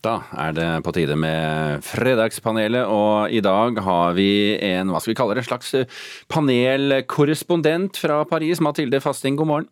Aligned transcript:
Da 0.00 0.14
er 0.32 0.54
det 0.56 0.68
på 0.80 0.92
tide 0.96 1.12
med 1.20 1.82
Fredagspanelet, 1.84 2.88
og 2.88 3.28
i 3.28 3.42
dag 3.44 3.76
har 3.84 4.14
vi 4.16 4.56
en 4.56 4.88
hva 4.88 5.00
skal 5.02 5.12
vi 5.12 5.18
kalle 5.18 5.36
det, 5.36 5.44
slags 5.44 5.74
panelkorrespondent 6.32 8.00
fra 8.00 8.22
Paris. 8.24 8.62
Mathilde 8.64 9.02
Fasting, 9.04 9.36
god 9.36 9.50
morgen. 9.50 9.68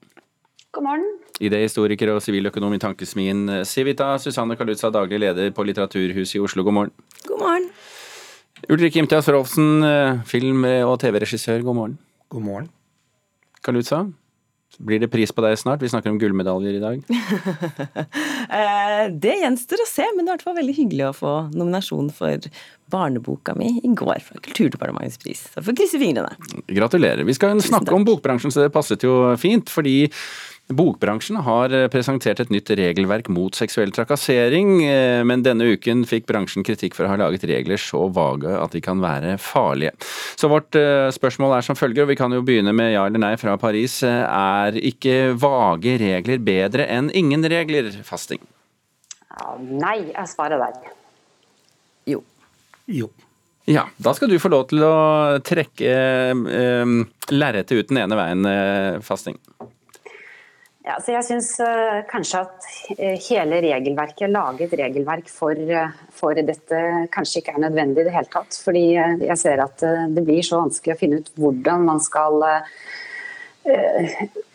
God 0.76 0.84
morgen. 0.84 1.06
Idehistoriker 1.40 2.12
og 2.12 2.20
siviløkonom 2.20 2.76
i 2.76 2.80
Tankesmien 2.82 3.64
Civita. 3.64 4.10
Susanne 4.20 4.58
Kalutza, 4.58 4.92
daglig 4.92 5.22
leder 5.24 5.48
på 5.56 5.64
Litteraturhuset 5.64 6.36
i 6.36 6.44
Oslo, 6.44 6.66
god 6.66 6.76
morgen. 6.76 6.92
God 7.24 7.40
morgen. 7.46 7.70
Ulrik 8.68 9.00
Imtias 9.00 9.32
Rolfsen, 9.32 9.80
film- 10.28 10.68
og 10.84 10.98
TV-regissør, 11.00 11.64
god 11.64 11.78
morgen. 11.78 11.98
God 12.28 12.44
morgen. 12.44 12.68
Kalutza, 13.64 14.04
blir 14.76 15.00
det 15.02 15.08
pris 15.10 15.32
på 15.34 15.42
deg 15.42 15.56
snart? 15.58 15.82
Vi 15.82 15.90
snakker 15.90 16.12
om 16.12 16.18
gullmedaljer 16.20 16.76
i 16.76 16.82
dag. 16.82 17.00
det 19.24 19.36
gjenstår 19.40 19.82
å 19.82 19.88
se, 19.88 20.04
men 20.14 20.22
det 20.22 20.30
var 20.30 20.34
i 20.34 20.36
hvert 20.36 20.46
fall 20.46 20.58
veldig 20.60 20.76
hyggelig 20.76 21.06
å 21.08 21.14
få 21.16 21.32
nominasjon 21.54 22.12
for 22.14 22.50
barneboka 22.92 23.56
mi 23.58 23.72
i 23.82 23.90
går 23.96 24.22
fra 24.24 24.38
Kulturdepartementets 24.44 25.20
pris. 25.22 25.42
Så 25.54 25.64
får 25.64 25.76
krysse 25.80 26.00
fingrene. 26.00 26.30
Gratulerer. 26.68 27.24
Vi 27.28 27.36
skal 27.36 27.58
snakke 27.64 27.96
om 27.96 28.06
bokbransjen, 28.06 28.54
så 28.54 28.66
det 28.66 28.74
passet 28.74 29.04
jo 29.04 29.18
fint. 29.40 29.72
fordi 29.72 29.96
Bokbransjen 30.68 31.38
har 31.46 31.72
presentert 31.88 32.42
et 32.42 32.50
nytt 32.52 32.68
regelverk 32.76 33.30
mot 33.32 33.56
seksuell 33.56 33.92
trakassering, 33.94 34.82
men 35.24 35.44
denne 35.46 35.64
uken 35.72 36.02
fikk 36.08 36.26
bransjen 36.28 36.66
kritikk 36.66 36.96
for 36.98 37.06
å 37.06 37.12
ha 37.14 37.16
laget 37.22 37.46
regler 37.48 37.80
så 37.80 38.02
vage 38.12 38.52
at 38.52 38.76
de 38.76 38.82
kan 38.84 39.00
være 39.00 39.38
farlige. 39.40 39.94
Så 40.36 40.50
vårt 40.52 40.76
spørsmål 41.16 41.56
er 41.56 41.64
som 41.64 41.78
følger, 41.78 42.04
og 42.04 42.12
vi 42.12 42.18
kan 42.20 42.36
jo 42.36 42.44
begynne 42.44 42.74
med 42.76 42.92
ja 42.92 43.06
eller 43.08 43.24
nei 43.24 43.32
fra 43.40 43.56
Paris. 43.60 44.02
Er 44.04 44.76
ikke 44.76 45.32
vage 45.40 45.96
regler 46.04 46.44
bedre 46.44 46.84
enn 46.92 47.08
ingen 47.16 47.48
regler, 47.48 47.88
Fasting? 48.04 48.44
Ja, 49.38 49.54
nei, 49.56 49.96
jeg 50.10 50.28
svarer 50.28 50.60
der. 50.60 50.92
Jo. 52.08 52.22
Jo. 52.88 53.08
Ja, 53.68 53.84
da 54.00 54.14
skal 54.16 54.30
du 54.32 54.38
få 54.40 54.48
lov 54.48 54.68
til 54.70 54.80
å 54.84 54.94
trekke 55.44 55.90
eh, 55.92 56.92
lerretet 57.34 57.76
ut 57.76 57.90
den 57.90 58.00
ene 58.00 58.16
veien, 58.16 58.46
eh, 58.48 59.00
Fasting. 59.04 59.36
Ja, 60.88 60.94
så 61.04 61.12
jeg 61.12 61.24
syns 61.26 61.50
uh, 61.60 61.98
kanskje 62.08 62.38
at 62.46 62.66
uh, 62.96 63.16
hele 63.26 63.58
regelverket, 63.60 64.30
laget 64.32 64.72
regelverk 64.78 65.26
for, 65.28 65.52
uh, 65.52 65.90
for, 66.16 66.38
dette, 66.38 66.80
kanskje 67.12 67.42
ikke 67.42 67.58
er 67.58 67.64
nødvendig 67.66 68.06
i 68.06 68.06
det 68.06 68.14
hele 68.14 68.32
tatt. 68.32 68.56
Fordi 68.64 68.86
jeg 68.96 69.36
ser 69.36 69.60
at 69.60 69.84
det 69.84 70.24
blir 70.24 70.40
så 70.46 70.62
vanskelig 70.62 70.96
å 70.96 71.02
finne 71.02 71.20
ut 71.20 71.30
hvordan 71.36 71.84
man 71.90 72.00
skal 72.00 72.40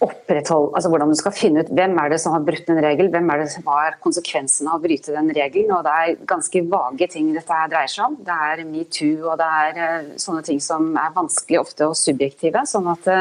opprettholde 0.01 0.71
Altså 0.73 0.89
hvordan 0.89 1.11
du 1.11 1.17
skal 1.19 1.35
finne 1.35 1.61
ut 1.61 1.67
hvem 1.75 1.91
er 2.01 2.09
det 2.09 2.17
som 2.23 2.33
har 2.33 2.45
brutt 2.47 2.69
en 2.71 2.79
regel, 2.81 3.11
hvem 3.13 3.27
er 3.29 3.43
det 3.43 3.51
som 3.53 3.67
har 3.69 3.99
konsekvensene 4.01 4.71
av 4.71 4.79
å 4.79 4.81
bryte 4.87 5.13
den 5.13 5.29
regelen. 5.37 5.69
Og 5.75 5.85
det 5.85 5.93
er 5.93 6.23
ganske 6.31 6.63
vage 6.71 7.11
ting 7.13 7.29
dette 7.35 7.59
her 7.59 7.69
dreier 7.69 7.91
seg 7.93 8.07
om. 8.07 8.15
Det 8.25 8.37
er 8.47 8.63
metoo 8.65 9.27
og 9.27 9.37
det 9.37 9.51
er 9.59 10.07
sånne 10.23 10.41
ting 10.47 10.63
som 10.63 10.95
er 10.97 11.13
vanskelig 11.13 11.61
ofte 11.61 11.91
og 11.91 11.99
subjektive. 11.99 12.65
sånn 12.65 12.89
at 12.95 13.11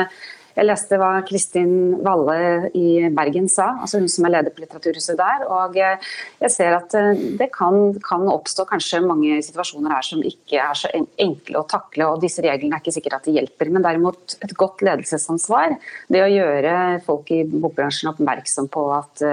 jeg 0.57 0.69
leste 0.69 0.99
hva 1.01 1.11
Kristin 1.27 1.73
Valle 2.05 2.71
i 2.77 3.09
Bergen 3.15 3.49
sa, 3.51 3.71
altså 3.85 4.03
hun 4.03 4.11
som 4.13 4.27
er 4.29 4.35
leder 4.37 4.55
på 4.55 4.65
Litteraturhuset 4.65 5.17
der. 5.19 5.47
og 5.49 5.77
Jeg 5.79 6.53
ser 6.53 6.77
at 6.77 6.97
det 7.39 7.49
kan, 7.55 7.95
kan, 8.05 8.29
oppstå 8.33 8.67
kanskje 8.69 9.03
mange 9.05 9.41
situasjoner 9.45 9.97
her 9.97 10.07
som 10.07 10.23
ikke 10.27 10.61
er 10.61 10.79
så 10.79 10.93
enkle 10.93 11.61
å 11.61 11.67
takle. 11.69 12.09
og 12.09 12.23
Disse 12.23 12.45
reglene 12.45 12.77
er 12.77 12.85
ikke 12.85 12.95
sikkert 12.95 13.19
at 13.21 13.29
de 13.29 13.37
hjelper, 13.39 13.73
men 13.73 13.85
derimot 13.85 14.37
et 14.45 14.55
godt 14.59 14.85
ledelsesansvar. 14.85 15.77
Det 16.13 16.23
å 16.23 16.31
gjøre 16.31 16.77
folk 17.07 17.33
i 17.35 17.43
bokbransjen 17.49 18.13
oppmerksom 18.13 18.71
på 18.73 18.87
at 18.97 19.27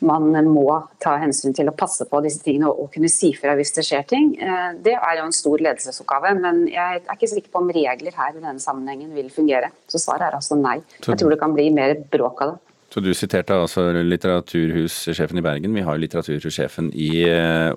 man 0.00 0.32
må 0.48 0.64
ta 1.02 1.16
hensyn 1.20 1.52
til 1.56 1.68
å 1.68 1.74
passe 1.76 2.06
på 2.08 2.20
disse 2.24 2.40
tingene 2.44 2.70
og 2.70 2.88
kunne 2.94 3.10
si 3.12 3.32
fra 3.36 3.52
hvis 3.58 3.74
det 3.76 3.84
skjer 3.86 4.06
ting. 4.08 4.32
Det 4.80 4.94
er 4.96 5.18
jo 5.18 5.26
en 5.28 5.36
stor 5.36 5.60
ledelsesoppgave, 5.60 6.32
men 6.40 6.64
jeg 6.70 7.02
er 7.02 7.14
ikke 7.14 7.28
sikker 7.34 7.52
på 7.52 7.62
om 7.62 7.70
regler 7.74 8.16
her 8.16 8.32
i 8.32 8.40
denne 8.40 8.62
sammenhengen 8.62 9.12
vil 9.16 9.28
fungere. 9.34 9.68
Så 9.90 10.00
svaret 10.02 10.30
er 10.30 10.38
altså 10.38 10.56
nei. 10.60 10.78
Jeg 11.04 11.20
tror 11.20 11.34
det 11.34 11.40
kan 11.42 11.56
bli 11.56 11.68
mer 11.74 11.94
bråk 12.12 12.44
av 12.46 12.54
det. 12.54 12.58
Så 12.90 12.98
du 13.04 13.12
siterte 13.14 13.54
altså 13.54 13.84
litteraturhussjefen 14.02 15.38
i 15.38 15.44
Bergen. 15.46 15.76
Vi 15.76 15.84
har 15.86 16.00
litteraturhussjefen 16.02 16.88
i 16.98 17.22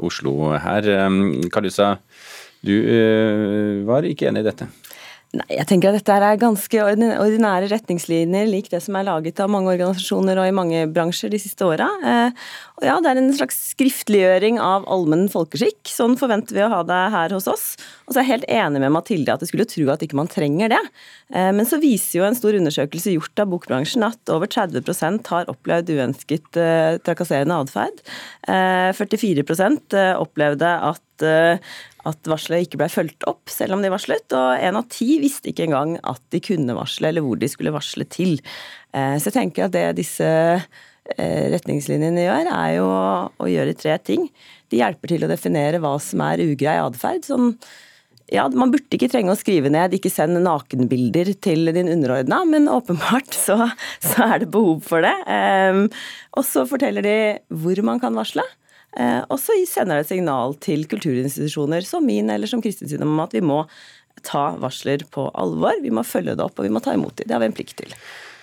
Oslo 0.02 0.56
her. 0.58 0.88
Kalusa, 1.54 2.00
du 2.66 2.74
var 3.86 4.08
ikke 4.10 4.32
enig 4.32 4.42
i 4.42 4.48
dette? 4.48 4.66
Nei, 5.34 5.48
jeg 5.50 5.66
tenker 5.66 5.90
at 5.90 5.98
dette 5.98 6.14
er 6.14 6.38
ganske 6.38 6.82
ordinære 6.86 7.72
retningslinjer, 7.72 8.46
lik 8.46 8.68
det 8.70 8.84
som 8.86 8.94
er 9.00 9.08
laget 9.08 9.40
av 9.42 9.50
mange 9.50 9.72
organisasjoner 9.72 10.38
og 10.38 10.46
i 10.46 10.54
mange 10.54 10.84
bransjer 10.94 11.32
de 11.34 11.40
siste 11.42 11.66
åra. 11.66 11.88
Og 12.78 12.86
ja, 12.86 13.00
det 13.02 13.10
er 13.10 13.18
en 13.18 13.32
slags 13.34 13.58
skriftliggjøring 13.72 14.60
av 14.62 14.86
allmenn 14.94 15.26
folkeskikk. 15.34 15.90
Sånn 15.90 16.14
forventer 16.22 16.54
vi 16.54 16.62
å 16.62 16.70
ha 16.70 16.84
det 16.86 17.00
her 17.16 17.34
hos 17.34 17.50
oss. 17.50 17.64
Og 18.06 18.14
så 18.14 18.22
er 18.22 18.28
jeg 18.28 18.32
helt 18.36 18.46
enig 18.60 18.84
med 18.84 18.94
Mathilde 18.94 19.34
at 19.34 19.42
jeg 19.42 19.50
skulle 19.50 19.66
tro 19.72 19.88
at 19.90 20.06
ikke 20.06 20.20
man 20.20 20.30
trenger 20.30 20.70
det. 20.76 20.82
Men 21.34 21.66
så 21.66 21.82
viser 21.82 22.20
jo 22.20 22.28
en 22.28 22.38
stor 22.38 22.54
undersøkelse 22.60 23.16
gjort 23.16 23.42
av 23.42 23.50
bokbransjen 23.56 24.06
at 24.06 24.34
over 24.34 24.52
30% 24.54 25.34
har 25.34 25.50
opplevd 25.50 25.90
uønsket 25.96 26.62
trakasserende 27.08 27.58
atferd. 27.66 28.06
44% 28.46 29.98
opplevde 30.22 30.76
at 30.92 31.02
at 31.24 32.30
varselet 32.30 32.66
ikke 32.66 32.80
ble 32.82 32.90
fulgt 32.92 33.28
opp, 33.30 33.52
selv 33.52 33.78
om 33.78 33.84
de 33.84 33.92
varslet. 33.94 34.26
Og 34.36 34.64
én 34.64 34.80
av 34.80 34.88
ti 34.92 35.18
visste 35.24 35.52
ikke 35.52 35.68
engang 35.70 35.96
at 36.04 36.22
de 36.36 36.42
kunne 36.44 36.76
varsle, 36.78 37.10
eller 37.10 37.24
hvor 37.26 37.40
de 37.40 37.50
skulle 37.52 37.74
varsle 37.76 38.08
til. 38.12 38.36
Så 38.92 39.30
jeg 39.30 39.38
tenker 39.38 39.68
at 39.68 39.76
det 39.76 39.86
disse 40.02 40.28
retningslinjene 41.20 42.28
gjør, 42.28 42.50
er 42.52 42.76
jo 42.78 42.90
å 42.90 43.48
gjøre 43.50 43.78
tre 43.80 43.96
ting. 44.04 44.28
De 44.72 44.80
hjelper 44.80 45.14
til 45.14 45.26
å 45.26 45.32
definere 45.32 45.82
hva 45.84 45.96
som 46.02 46.24
er 46.28 46.44
ugrei 46.44 46.76
atferd. 46.82 47.26
Sånn 47.28 47.54
ja, 48.32 48.48
Man 48.50 48.72
burde 48.74 48.96
ikke 48.96 49.12
trenge 49.12 49.34
å 49.34 49.40
skrive 49.40 49.70
ned 49.74 49.94
'ikke 49.94 50.12
send 50.12 50.40
nakenbilder 50.42 51.34
til 51.44 51.70
din 51.76 51.92
underordna', 51.92 52.44
men 52.48 52.72
åpenbart 52.72 53.36
så, 53.46 53.70
så, 54.00 54.34
er 54.34 54.44
det 54.44 54.52
behov 54.52 54.82
for 54.88 55.04
det. 55.06 55.14
Um, 55.28 55.90
og 56.38 56.46
så 56.48 56.66
forteller 56.70 57.06
de 57.06 57.18
hvor 57.52 57.84
man 57.84 58.00
kan 58.00 58.16
varsle. 58.16 58.46
Og 58.94 59.40
så 59.42 59.56
sender 59.66 59.98
det 59.98 60.06
et 60.06 60.12
signal 60.12 60.54
til 60.62 60.84
kulturinstitusjoner 60.90 61.86
som 61.88 62.06
min 62.06 62.30
eller 62.30 62.50
som 62.50 62.62
Kristin 62.62 63.02
om 63.02 63.20
at 63.24 63.34
vi 63.34 63.42
må 63.42 63.64
ta 64.22 64.54
varsler 64.62 65.04
på 65.12 65.28
alvor, 65.34 65.80
vi 65.82 65.92
må 65.94 66.04
følge 66.06 66.36
det 66.38 66.46
opp 66.46 66.60
og 66.60 66.68
vi 66.68 66.72
må 66.74 66.82
ta 66.84 66.94
imot 66.96 67.18
dem. 67.18 67.28
Det 67.28 67.36
har 67.36 67.42
vi 67.44 67.50
en 67.50 67.58
plikt 67.58 67.78
til. 67.82 67.94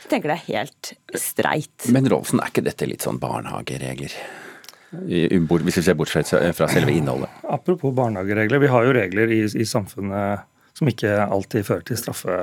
Jeg 0.03 0.11
tenker 0.11 0.33
det 0.33 0.37
er 0.37 0.47
helt 0.49 0.93
streit. 1.23 1.89
Men 1.95 2.09
Rolfsen, 2.11 2.43
er 2.43 2.51
ikke 2.51 2.67
dette 2.67 2.89
litt 2.91 3.07
sånn 3.07 3.21
barnehageregler? 3.23 4.15
Hvis 4.91 5.79
vi 5.79 5.85
ser 5.87 5.95
bort 5.95 6.11
fra 6.11 6.25
selve 6.27 6.91
innholdet. 6.91 7.31
Apropos 7.47 7.95
barnehageregler, 7.95 8.59
vi 8.59 8.73
har 8.73 8.89
jo 8.89 8.97
regler 8.97 9.31
i, 9.31 9.45
i 9.47 9.67
samfunnet 9.69 10.49
som 10.75 10.91
ikke 10.91 11.15
alltid 11.29 11.67
fører 11.69 11.87
til 11.87 12.01
straffe 12.01 12.41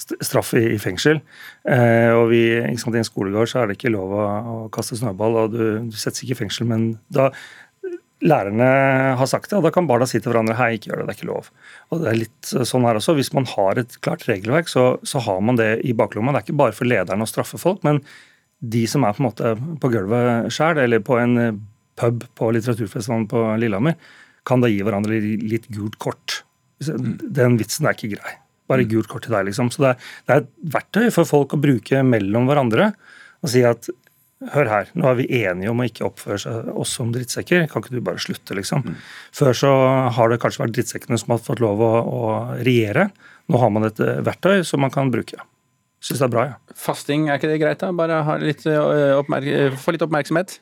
straff 0.00 0.52
i, 0.58 0.64
i 0.74 0.78
fengsel. 0.80 1.20
Eh, 1.68 2.10
og 2.16 2.28
vi, 2.32 2.44
sant, 2.80 2.96
I 2.96 3.02
en 3.02 3.08
skolegård 3.08 3.50
så 3.50 3.62
er 3.62 3.70
det 3.70 3.78
ikke 3.78 3.92
lov 3.94 4.14
å, 4.16 4.26
å 4.26 4.60
kaste 4.74 4.98
snøball, 4.98 5.38
og 5.44 5.56
du, 5.56 5.64
du 5.90 5.98
settes 5.98 6.24
ikke 6.24 6.38
i 6.38 6.40
fengsel. 6.44 6.68
Men 6.70 6.92
da 7.12 7.30
lærerne 8.20 8.68
har 9.16 9.28
sagt 9.30 9.50
det, 9.50 9.58
og 9.58 9.64
da 9.64 9.72
kan 9.72 9.88
barna 9.88 10.08
si 10.08 10.20
til 10.20 10.32
hverandre 10.32 10.58
hei, 10.58 10.74
ikke 10.76 10.90
gjør 10.90 11.02
det, 11.02 11.06
det 11.08 11.14
er 11.14 11.18
ikke 11.20 11.30
lov. 11.30 11.50
Og 11.90 12.02
det 12.02 12.10
er 12.10 12.18
litt 12.20 12.50
sånn 12.68 12.84
her 12.88 13.00
også. 13.00 13.16
Hvis 13.16 13.32
man 13.36 13.48
har 13.54 13.80
et 13.80 13.96
klart 14.04 14.26
regelverk, 14.28 14.68
så, 14.72 14.90
så 15.06 15.22
har 15.24 15.40
man 15.44 15.60
det 15.60 15.70
i 15.88 15.94
baklomma. 15.96 16.34
Det 16.34 16.42
er 16.42 16.48
ikke 16.48 16.60
bare 16.60 16.76
for 16.76 16.90
lederen 16.90 17.24
å 17.24 17.30
straffe 17.30 17.60
folk, 17.60 17.82
men 17.86 18.02
de 18.60 18.84
som 18.90 19.06
er 19.08 19.16
på 19.16 19.22
en 19.22 19.28
måte 19.30 19.54
på 19.80 19.88
gulvet 19.92 20.52
sjøl, 20.52 20.82
eller 20.82 21.00
på 21.04 21.16
en 21.16 21.62
pub 22.00 22.26
på 22.36 22.50
litteraturfestivalen 22.56 23.26
på 23.30 23.44
Lillehammer, 23.60 23.96
kan 24.48 24.60
da 24.60 24.68
gi 24.68 24.80
hverandre 24.84 25.20
litt 25.20 25.68
gult 25.72 25.96
kort. 26.00 26.42
Den 26.80 27.58
vitsen 27.60 27.88
er 27.88 27.96
ikke 27.96 28.14
grei. 28.16 28.36
Bare 28.70 28.86
gult 28.88 29.10
kort 29.10 29.26
til 29.26 29.34
deg, 29.34 29.48
liksom. 29.50 29.72
Så 29.74 29.82
det 29.84 29.90
er, 29.94 30.12
det 30.26 30.36
er, 30.36 30.44
et 30.44 30.70
verktøy 30.76 31.10
for 31.14 31.28
folk 31.28 31.56
å 31.56 31.60
bruke 31.60 32.04
mellom 32.06 32.48
hverandre. 32.50 32.92
Og 33.44 33.52
si 33.52 33.64
at 33.66 33.90
hør 34.54 34.70
her, 34.72 34.88
nå 34.96 35.10
er 35.10 35.18
vi 35.18 35.28
enige 35.42 35.72
om 35.72 35.82
å 35.82 35.86
ikke 35.88 36.06
oppføre 36.06 36.54
oss 36.80 36.94
som 36.96 37.10
drittsekker. 37.12 37.66
Kan 37.68 37.84
ikke 37.84 37.98
du 37.98 38.04
bare 38.04 38.22
slutte, 38.22 38.56
liksom? 38.56 38.86
Mm. 38.86 38.96
Før 39.36 39.58
så 39.62 39.74
har 40.16 40.32
det 40.32 40.40
kanskje 40.40 40.64
vært 40.64 40.78
drittsekkene 40.78 41.20
som 41.20 41.34
har 41.34 41.42
fått 41.44 41.60
lov 41.64 41.82
å, 41.84 41.92
å 42.00 42.22
regjere. 42.62 43.10
Nå 43.50 43.60
har 43.60 43.72
man 43.74 43.88
et 43.90 44.00
verktøy 44.00 44.62
som 44.66 44.80
man 44.84 44.94
kan 44.94 45.12
bruke. 45.12 45.40
Syns 46.00 46.22
det 46.22 46.30
er 46.30 46.32
bra, 46.32 46.46
ja. 46.48 46.76
Fasting, 46.80 47.28
er 47.28 47.36
ikke 47.36 47.50
det 47.50 47.60
greit, 47.60 47.82
da? 47.82 47.92
Bare 47.92 48.38
litt, 48.40 48.64
få 48.64 49.92
litt 49.92 50.04
oppmerksomhet? 50.06 50.56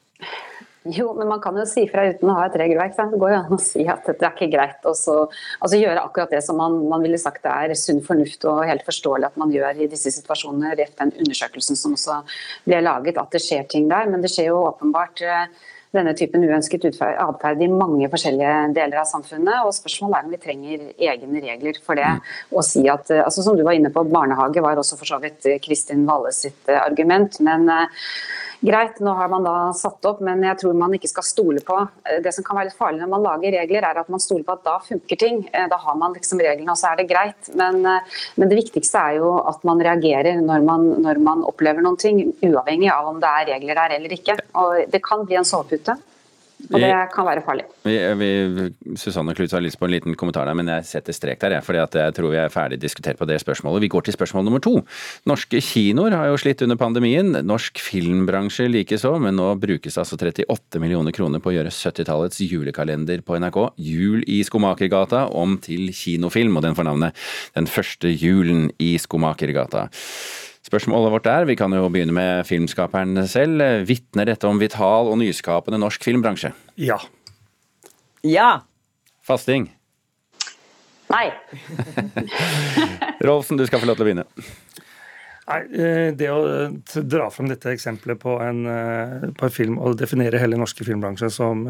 Jo, 0.95 1.13
men 1.17 1.29
man 1.29 1.41
kan 1.45 1.57
jo 1.59 1.65
si 1.69 1.85
fra 1.91 2.07
uten 2.09 2.31
å 2.31 2.37
ha 2.39 2.47
et 2.49 2.57
regelverk. 2.61 2.95
Så 2.97 3.09
det 3.13 3.21
går 3.21 3.33
jo 3.35 3.39
an 3.41 3.57
å 3.57 3.61
si 3.63 3.85
at 3.89 4.07
dette 4.09 4.25
er 4.25 4.35
ikke 4.35 4.51
greit. 4.53 4.81
Og 4.89 4.97
så 4.99 5.17
altså 5.27 5.81
gjøre 5.81 6.05
akkurat 6.05 6.35
det 6.35 6.43
som 6.47 6.59
man, 6.61 6.81
man, 6.91 7.05
ville 7.05 7.21
sagt 7.21 7.45
det 7.45 7.55
er 7.55 7.79
sunn 7.79 8.03
fornuft 8.05 8.47
og 8.49 8.65
helt 8.69 8.87
forståelig 8.87 9.31
at 9.31 9.41
man 9.41 9.55
gjør 9.55 9.85
i 9.85 9.91
disse 9.91 10.13
situasjonene. 10.19 10.77
Rett 10.79 10.95
den 11.01 11.15
undersøkelsen 11.17 11.79
som 11.79 11.97
også 11.99 12.21
ble 12.69 12.83
laget, 12.85 13.21
at 13.21 13.35
det 13.35 13.43
skjer 13.45 13.67
ting 13.71 13.91
der. 13.91 14.09
Men 14.11 14.25
det 14.25 14.33
skjer 14.33 14.53
jo 14.53 14.63
åpenbart 14.69 15.25
denne 15.97 16.13
typen 16.17 16.45
uønsket 16.45 16.85
atferd 17.01 17.63
i 17.65 17.71
mange 17.73 18.09
forskjellige 18.13 18.57
deler 18.77 19.03
av 19.03 19.09
samfunnet. 19.09 19.63
og 19.65 19.77
Spørsmålet 19.77 20.19
er 20.19 20.27
om 20.27 20.35
vi 20.35 20.43
trenger 20.43 20.89
egne 21.11 21.45
regler 21.45 21.81
for 21.85 22.01
det. 22.01 22.11
Og 22.53 22.65
si 22.67 22.85
at, 22.93 23.11
altså 23.23 23.45
Som 23.45 23.57
du 23.57 23.65
var 23.65 23.77
inne 23.79 23.93
på, 23.93 24.05
barnehage 24.05 24.65
var 24.65 24.81
også 24.81 25.01
for 25.01 25.09
så 25.09 25.21
vidt 25.23 25.49
Kristin 25.65 26.05
Valle 26.09 26.33
sitt 26.37 26.69
argument. 26.69 27.41
men 27.41 27.71
greit, 28.65 28.99
nå 29.05 29.13
har 29.15 29.31
man 29.31 29.45
da 29.47 29.55
satt 29.77 30.05
opp, 30.09 30.21
men 30.25 30.43
jeg 30.47 30.59
tror 30.63 30.77
man 30.79 30.95
ikke 30.97 31.11
skal 31.11 31.27
stole 31.27 31.63
på 31.65 31.77
Det 32.25 32.33
som 32.35 32.45
kan 32.47 32.59
være 32.59 32.71
litt 32.71 32.79
farlig 32.79 33.01
når 33.03 33.13
man 33.13 33.25
lager 33.27 33.55
regler, 33.55 33.87
er 33.87 34.01
at 34.03 34.11
man 34.13 34.23
stoler 34.23 34.47
på 34.47 34.57
at 34.57 34.65
da 34.67 34.77
funker 34.85 35.21
ting. 35.21 35.41
Da 35.53 35.79
har 35.85 35.99
man 36.01 36.17
liksom 36.17 36.43
reglene, 36.43 36.73
og 36.73 36.81
så 36.81 36.93
er 36.93 37.01
det 37.01 37.09
greit. 37.11 37.51
Men, 37.59 37.81
men 37.85 38.51
det 38.51 38.59
viktigste 38.59 39.01
er 39.01 39.19
jo 39.21 39.37
at 39.49 39.65
man 39.69 39.83
reagerer 39.85 40.41
når 40.43 40.67
man, 40.67 40.87
når 41.07 41.23
man 41.23 41.47
opplever 41.49 41.85
noen 41.85 41.99
ting, 42.01 42.23
uavhengig 42.43 42.91
av 42.95 43.13
om 43.13 43.23
det 43.23 43.33
er 43.41 43.51
regler 43.55 43.83
der 43.83 43.99
eller 43.99 44.15
ikke. 44.19 44.39
Og 44.59 44.91
det 44.93 45.03
kan 45.07 45.27
bli 45.29 45.39
en 45.39 45.49
sovepute. 45.49 45.99
Og 46.59 46.81
det 46.83 46.91
kan 47.13 47.27
være 47.27 47.43
farlig. 47.47 47.65
Vi, 47.87 47.95
vi, 48.19 48.97
Susanne 48.99 49.35
Klutz 49.37 49.55
har 49.55 49.63
lyst 49.63 49.79
på 49.79 49.87
en 49.87 49.93
liten 49.95 50.17
kommentar 50.19 50.49
der, 50.49 50.57
men 50.59 50.69
jeg 50.73 50.87
setter 50.89 51.15
strek 51.15 51.41
der. 51.41 51.61
Fordi 51.65 51.85
jeg 51.85 52.17
tror 52.17 52.33
vi 52.33 52.41
er 52.41 52.53
ferdig 52.53 52.81
diskutert 52.83 53.21
på 53.21 53.29
det 53.31 53.39
spørsmålet. 53.41 53.85
Vi 53.87 53.91
går 53.93 54.09
til 54.09 54.17
spørsmål 54.17 54.47
nummer 54.49 54.63
to. 54.65 54.75
Norske 55.31 55.63
kinoer 55.65 56.17
har 56.19 56.27
jo 56.33 56.41
slitt 56.43 56.65
under 56.67 56.79
pandemien. 56.81 57.31
Norsk 57.47 57.79
filmbransje 57.83 58.67
likeså, 58.73 59.15
men 59.23 59.39
nå 59.39 59.53
brukes 59.63 60.01
altså 60.03 60.19
38 60.19 60.83
millioner 60.83 61.15
kroner 61.15 61.43
på 61.43 61.53
å 61.53 61.57
gjøre 61.57 61.73
70-tallets 61.75 62.43
julekalender 62.43 63.23
på 63.23 63.39
NRK, 63.39 63.61
Jul 63.79 64.27
i 64.27 64.43
Skomakergata, 64.47 65.29
om 65.31 65.57
til 65.63 65.93
kinofilm. 65.95 66.59
Og 66.59 66.67
den 66.67 66.77
får 66.79 66.91
navnet 66.91 67.25
Den 67.55 67.71
første 67.71 68.11
julen 68.11 68.69
i 68.83 68.97
Skomakergata. 68.99 69.89
Spørsmålet 70.69 71.15
vårt 71.15 71.29
er, 71.31 71.47
vi 71.49 71.57
kan 71.57 71.73
jo 71.73 71.87
begynne 71.89 72.13
med 72.13 72.45
filmskaperen 72.45 73.17
selv. 73.31 73.63
Vitner 73.89 74.29
dette 74.29 74.49
om 74.49 74.61
vital 74.61 75.09
og 75.09 75.17
nyskapende 75.21 75.81
norsk 75.81 76.05
filmbransje? 76.05 76.53
Ja. 76.77 76.99
Ja. 78.27 78.51
Fasting? 79.25 79.71
Nei. 81.09 81.27
Rolfsen, 83.25 83.57
du 83.57 83.65
skal 83.65 83.81
få 83.81 83.89
lov 83.89 83.97
til 83.97 84.05
å 84.05 84.09
begynne. 84.11 84.27
Nei, 85.49 85.61
eh, 85.73 86.11
Det 86.13 86.29
å 86.29 86.41
eh, 86.53 87.01
dra 87.01 87.31
fram 87.33 87.49
dette 87.49 87.73
eksempelet 87.73 88.21
på 88.21 88.37
en, 88.45 88.65
eh, 88.69 89.29
på 89.33 89.49
en 89.49 89.55
film 89.55 89.79
og 89.81 89.97
definere 90.01 90.41
hele 90.43 90.61
norske 90.61 90.85
filmbransjen 90.85 91.33
som 91.33 91.65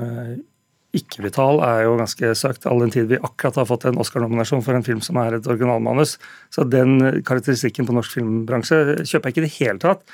ikke-vital 0.96 1.60
er 1.66 1.82
jo 1.84 1.96
ganske 1.98 2.30
søkt, 2.38 2.66
all 2.66 2.80
den 2.80 2.92
tid 2.94 3.10
vi 3.10 3.18
akkurat 3.20 3.58
har 3.60 3.66
fått 3.68 3.84
en 3.88 3.98
Oscar-nominasjon 4.00 4.62
for 4.64 4.76
en 4.76 4.86
film 4.86 5.02
som 5.04 5.18
er 5.20 5.36
et 5.36 5.48
originalmanus. 5.50 6.16
Så 6.54 6.64
den 6.64 6.96
karakteristikken 7.28 7.88
på 7.88 7.96
norsk 7.96 8.16
filmbransje 8.16 8.78
kjøper 9.02 9.28
jeg 9.28 9.34
ikke 9.34 9.42
i 9.42 9.46
det 9.46 9.56
hele 9.58 9.82
tatt. 9.82 10.06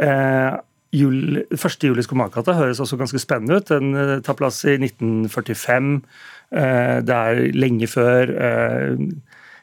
Eh, 0.00 0.56
jul, 0.96 1.42
første 1.60 1.90
juli 1.90 2.00
i 2.00 2.54
høres 2.56 2.80
også 2.80 2.96
ganske 2.96 3.20
spennende 3.20 3.60
ut. 3.60 3.68
Den 3.68 3.94
eh, 3.94 4.20
tar 4.24 4.38
plass 4.38 4.64
i 4.64 4.78
1945. 4.78 5.94
Eh, 6.56 6.98
det 7.04 7.14
er 7.14 7.44
lenge 7.52 7.86
før. 7.86 8.32
Eh, 8.48 8.96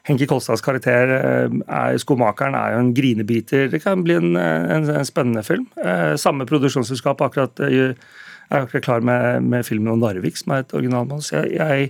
Henki 0.06 0.26
Kolstads 0.26 0.62
karakter 0.62 1.10
eh, 1.18 1.58
er 1.66 1.98
skomakeren, 1.98 2.54
er 2.54 2.76
jo 2.76 2.84
en 2.84 2.94
grinebiter. 2.94 3.66
Det 3.68 3.82
kan 3.82 4.06
bli 4.06 4.14
en, 4.14 4.36
en, 4.36 4.88
en 4.94 5.10
spennende 5.10 5.42
film. 5.42 5.66
Eh, 5.82 6.14
samme 6.14 6.46
produksjonsselskap 6.46 7.20
akkurat 7.26 7.66
jeg 8.52 8.60
er 8.60 8.66
akkurat 8.66 8.84
klar 8.84 9.04
med, 9.04 9.46
med 9.48 9.64
filmen 9.64 9.94
om 9.94 10.02
Narvik, 10.02 10.36
som 10.36 10.52
er 10.52 10.64
et 10.64 10.74
originalmanus. 10.76 11.30
Jeg, 11.32 11.54
jeg, 11.56 11.86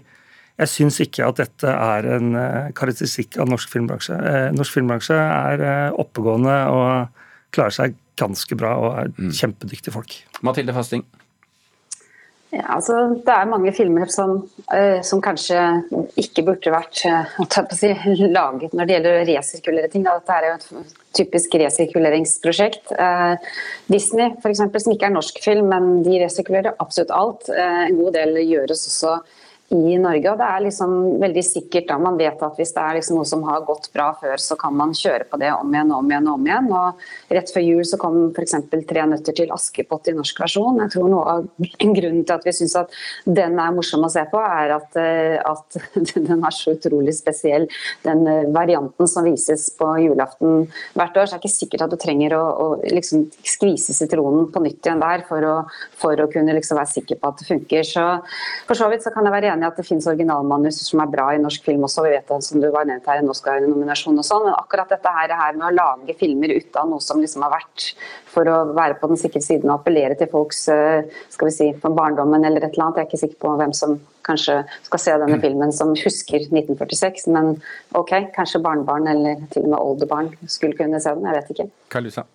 jeg 0.63 0.71
syns 0.71 1.01
ikke 1.03 1.27
at 1.27 1.41
dette 1.41 1.73
er 1.73 2.07
en 2.19 2.37
uh, 2.39 2.69
karakteristikk 2.79 3.41
av 3.43 3.51
norsk 3.51 3.73
filmbransje. 3.73 4.15
Uh, 4.15 4.49
norsk 4.55 4.79
filmbransje 4.79 5.19
er 5.19 5.65
uh, 5.67 5.99
oppegående 6.03 6.55
og 6.71 7.25
klarer 7.57 7.75
seg 7.75 7.99
ganske 8.21 8.57
bra 8.59 8.77
og 8.79 8.95
er 9.01 9.11
mm. 9.17 9.33
kjempedyktige 9.41 9.95
folk. 9.95 10.15
Mathilde 10.47 10.77
Fasting? 10.77 11.03
Ja, 12.53 12.67
altså, 12.75 12.97
det 13.25 13.33
er 13.33 13.49
mange 13.49 13.73
filmer 13.73 14.11
som, 14.13 14.35
uh, 14.69 14.99
som 15.09 15.23
kanskje 15.25 15.57
ikke 16.21 16.45
burde 16.45 16.73
vært 16.75 17.01
uh, 17.09 17.71
si, 17.73 17.89
laget 18.37 18.75
når 18.77 18.89
det 18.89 18.97
gjelder 18.97 19.17
å 19.17 19.23
resirkulere 19.31 19.89
ting. 19.93 20.05
Dette 20.05 20.37
er 20.37 20.49
jo 20.51 20.57
et 20.59 20.97
typisk 21.17 21.57
resirkuleringsprosjekt. 21.63 22.93
Uh, 22.93 23.41
Disney 23.89 24.35
eksempel, 24.53 24.85
som 24.85 24.93
ikke 24.93 25.09
er 25.09 25.17
norsk 25.17 25.41
film, 25.45 25.73
men 25.73 26.03
de 26.05 26.21
resirkulerer 26.27 26.77
absolutt 26.77 27.15
alt. 27.17 27.49
en 27.49 27.97
god 27.97 28.21
del 28.21 28.43
gjøres 28.45 28.85
også 28.91 29.17
i 29.73 29.97
Norge. 29.99 30.31
og 30.31 30.39
Det 30.39 30.49
er 30.49 30.65
liksom 30.67 30.95
veldig 31.23 31.45
sikkert 31.47 31.89
da 31.89 31.97
man 32.01 32.19
vet 32.21 32.43
at 32.45 32.59
hvis 32.59 32.75
det 32.77 32.83
er 32.83 32.99
liksom 32.99 33.19
noe 33.19 33.29
som 33.29 33.45
har 33.47 33.65
gått 33.67 33.89
bra 33.95 34.11
før, 34.21 34.37
så 34.41 34.57
kan 34.61 34.75
man 34.77 34.93
kjøre 34.97 35.27
på 35.31 35.39
det 35.41 35.53
om 35.55 35.73
igjen 35.73 35.93
om 35.97 36.11
igjen. 36.11 36.29
om 36.29 36.47
igjen. 36.47 36.69
Og 36.77 37.33
Rett 37.33 37.53
før 37.55 37.65
jul 37.65 37.85
så 37.89 37.99
kom 38.01 38.19
f.eks. 38.31 38.57
'Tre 38.73 39.07
nøtter 39.09 39.37
til 39.37 39.53
Askepott' 39.55 40.11
i 40.11 40.17
norsk 40.17 40.43
versjon. 40.45 40.81
Jeg 40.85 40.93
tror 40.95 41.09
noe 41.09 41.25
av 41.37 41.47
Grunnen 41.93 42.25
til 42.25 42.35
at 42.35 42.45
vi 42.47 42.53
syns 42.57 42.77
at 42.77 42.93
den 43.25 43.59
er 43.61 43.73
morsom 43.75 44.05
å 44.05 44.11
se 44.13 44.23
på, 44.31 44.41
er 44.41 44.75
at, 44.77 44.97
eh, 45.01 45.39
at 45.41 45.79
den 46.29 46.45
er 46.45 46.55
så 46.55 46.77
utrolig 46.77 47.15
spesiell. 47.17 47.69
Den 48.05 48.27
eh, 48.29 48.51
varianten 48.53 49.09
som 49.09 49.25
vises 49.25 49.69
på 49.79 49.89
julaften 50.03 50.67
hvert 50.99 51.17
år, 51.17 51.27
så 51.27 51.37
er 51.37 51.41
det 51.41 51.47
ikke 51.47 51.55
sikkert 51.55 51.87
at 51.87 51.95
du 51.95 51.99
trenger 52.01 52.37
å, 52.37 52.43
å 52.43 52.69
liksom 52.85 53.27
skvise 53.47 53.97
sitronen 53.97 54.51
på 54.53 54.63
nytt 54.65 54.85
igjen 54.85 55.03
der 55.03 55.25
for 55.29 55.49
å, 55.49 55.57
for 56.01 56.19
å 56.21 56.29
kunne 56.33 56.57
liksom 56.57 56.81
være 56.81 56.93
sikker 56.93 57.21
på 57.21 57.33
at 57.33 57.41
det 57.41 57.49
funker. 57.49 57.87
Så 57.87 58.07
For 58.69 58.79
så 58.79 58.89
vidt 58.93 59.05
så 59.05 59.13
kan 59.15 59.27
jeg 59.27 59.35
være 59.35 59.53
enig 59.55 59.62
enig 59.63 59.71
at 59.71 59.79
det 59.79 59.87
finnes 59.87 60.09
originalmanus 60.11 60.81
som 60.89 61.03
er 61.03 61.11
bra 61.13 61.29
i 61.33 61.41
norsk 61.41 61.65
film 61.65 61.87
også. 61.87 62.05
Vi 62.07 62.15
vet 62.15 62.29
det, 62.29 62.41
som 62.45 62.63
du 62.63 62.69
var 62.75 62.89
nevnt 62.89 63.07
her, 63.09 63.23
en 63.23 63.31
Oscar-nominasjon 63.33 64.19
og 64.19 64.27
sånn. 64.27 64.47
Men 64.49 64.59
akkurat 64.59 64.91
dette 64.93 65.15
her, 65.15 65.35
her, 65.39 65.57
med 65.59 65.69
å 65.71 65.75
lage 65.77 66.17
filmer 66.19 66.53
ut 66.57 66.79
av 66.81 66.91
noe 66.91 67.03
som 67.05 67.23
liksom 67.23 67.47
har 67.47 67.55
vært 67.55 67.93
for 68.33 68.49
å 68.49 68.59
være 68.73 68.99
på 69.01 69.11
den 69.13 69.21
sikre 69.21 69.43
siden 69.45 69.71
og 69.71 69.81
appellere 69.81 70.17
til 70.19 70.31
folks 70.33 70.67
eh, 70.73 71.09
skal 71.33 71.51
vi 71.51 71.55
si, 71.55 71.69
barndommen 71.83 72.45
eller 72.49 72.65
et 72.65 72.75
eller 72.75 72.89
annet. 72.89 73.01
Jeg 73.01 73.07
er 73.07 73.11
ikke 73.11 73.23
sikker 73.25 73.41
på 73.47 73.55
hvem 73.61 73.77
som 73.77 73.99
kanskje 74.27 74.61
skal 74.87 75.03
se 75.03 75.17
denne 75.19 75.39
mm. 75.39 75.43
filmen 75.43 75.75
som 75.75 75.95
husker 75.99 76.45
1946, 76.47 77.27
men 77.35 77.57
OK, 77.99 78.15
kanskje 78.37 78.63
barnebarn 78.63 79.11
eller 79.11 79.43
til 79.55 79.67
og 79.67 79.75
med 79.75 79.81
oldebarn 79.81 80.31
skulle 80.47 80.79
kunne 80.79 81.03
se 81.03 81.15
den. 81.17 81.27
Jeg 81.29 81.41
vet 81.41 81.57
ikke. 81.57 81.69
Kalusa. 81.93 82.27